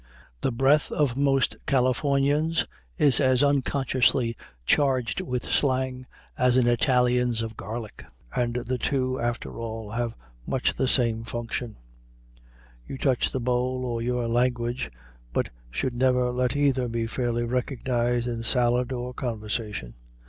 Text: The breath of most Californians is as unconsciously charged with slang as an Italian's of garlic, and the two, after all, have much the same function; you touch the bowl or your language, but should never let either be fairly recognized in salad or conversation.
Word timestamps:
The 0.41 0.51
breath 0.51 0.91
of 0.91 1.15
most 1.15 1.55
Californians 1.67 2.65
is 2.97 3.19
as 3.19 3.43
unconsciously 3.43 4.35
charged 4.65 5.21
with 5.21 5.43
slang 5.43 6.07
as 6.35 6.57
an 6.57 6.65
Italian's 6.65 7.43
of 7.43 7.55
garlic, 7.55 8.03
and 8.35 8.55
the 8.55 8.79
two, 8.79 9.19
after 9.19 9.59
all, 9.59 9.91
have 9.91 10.15
much 10.47 10.73
the 10.73 10.87
same 10.87 11.23
function; 11.23 11.77
you 12.87 12.97
touch 12.97 13.29
the 13.31 13.39
bowl 13.39 13.85
or 13.85 14.01
your 14.01 14.27
language, 14.27 14.89
but 15.33 15.49
should 15.69 15.93
never 15.93 16.31
let 16.31 16.55
either 16.55 16.87
be 16.87 17.05
fairly 17.05 17.43
recognized 17.43 18.27
in 18.27 18.41
salad 18.41 18.91
or 18.91 19.13
conversation. 19.13 19.93